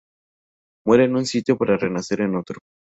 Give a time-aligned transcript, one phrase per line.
[0.87, 2.57] muere en un sitio para renacer en otro